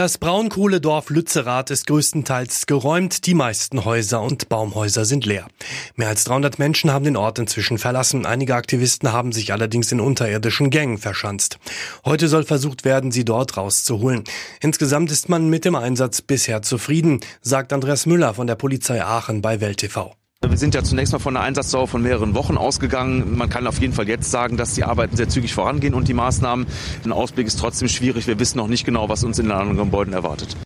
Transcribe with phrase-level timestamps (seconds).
[0.00, 3.26] Das Braunkohledorf Lützerath ist größtenteils geräumt.
[3.26, 5.46] Die meisten Häuser und Baumhäuser sind leer.
[5.94, 8.24] Mehr als 300 Menschen haben den Ort inzwischen verlassen.
[8.24, 11.58] Einige Aktivisten haben sich allerdings in unterirdischen Gängen verschanzt.
[12.02, 14.24] Heute soll versucht werden, sie dort rauszuholen.
[14.62, 19.42] Insgesamt ist man mit dem Einsatz bisher zufrieden, sagt Andreas Müller von der Polizei Aachen
[19.42, 20.14] bei Welt TV.
[20.48, 23.36] Wir sind ja zunächst mal von einer Einsatzdauer von mehreren Wochen ausgegangen.
[23.36, 26.14] Man kann auf jeden Fall jetzt sagen, dass die Arbeiten sehr zügig vorangehen und die
[26.14, 26.66] Maßnahmen.
[27.04, 28.26] Ein Ausblick ist trotzdem schwierig.
[28.26, 30.56] Wir wissen noch nicht genau, was uns in den anderen Gebäuden erwartet.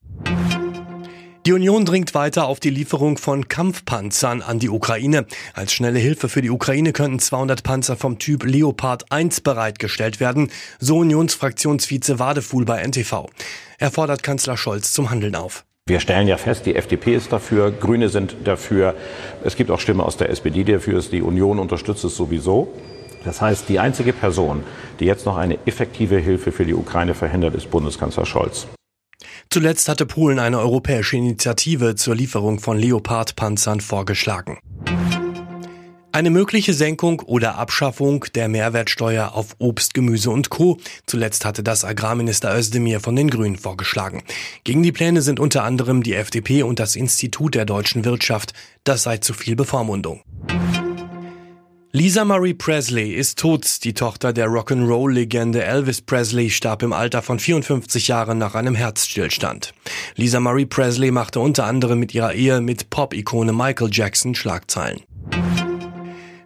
[1.45, 5.27] Die Union dringt weiter auf die Lieferung von Kampfpanzern an die Ukraine.
[5.55, 10.51] Als schnelle Hilfe für die Ukraine könnten 200 Panzer vom Typ Leopard 1 bereitgestellt werden,
[10.79, 13.29] so Unionsfraktionsvize Wadefuhl bei NTV.
[13.79, 15.65] Er fordert Kanzler Scholz zum Handeln auf.
[15.87, 18.95] Wir stellen ja fest, die FDP ist dafür, Grüne sind dafür.
[19.45, 21.12] Es gibt auch Stimmen aus der SPD, die dafür ist.
[21.12, 22.73] Die Union unterstützt es sowieso.
[23.23, 24.65] Das heißt, die einzige Person,
[24.99, 28.66] die jetzt noch eine effektive Hilfe für die Ukraine verhindert, ist Bundeskanzler Scholz.
[29.51, 34.59] Zuletzt hatte Polen eine europäische Initiative zur Lieferung von Leopard-Panzern vorgeschlagen.
[36.15, 40.79] Eine mögliche Senkung oder Abschaffung der Mehrwertsteuer auf Obst, Gemüse und Co.
[41.07, 44.23] Zuletzt hatte das Agrarminister Özdemir von den Grünen vorgeschlagen.
[44.62, 48.52] Gegen die Pläne sind unter anderem die FDP und das Institut der deutschen Wirtschaft.
[48.85, 50.23] Das sei zu viel Bevormundung.
[51.90, 53.82] Lisa Marie Presley ist tot.
[53.82, 59.74] Die Tochter der Rock'n'Roll-Legende Elvis Presley starb im Alter von 54 Jahren nach einem Herzstillstand.
[60.15, 65.00] Lisa Marie Presley machte unter anderem mit ihrer Ehe mit Pop-Ikone Michael Jackson Schlagzeilen.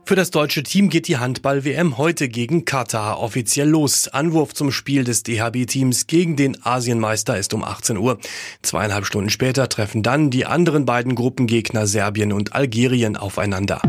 [0.08, 4.08] Für das deutsche Team geht die Handball-WM heute gegen Katar offiziell los.
[4.08, 8.18] Anwurf zum Spiel des DHB-Teams gegen den Asienmeister ist um 18 Uhr.
[8.62, 13.82] Zweieinhalb Stunden später treffen dann die anderen beiden Gruppengegner Serbien und Algerien aufeinander.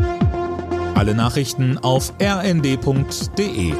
[0.94, 3.72] Alle Nachrichten auf rnd.de